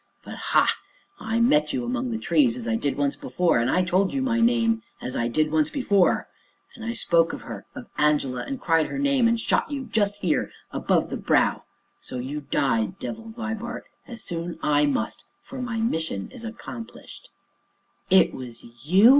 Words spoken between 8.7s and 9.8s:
her name and shot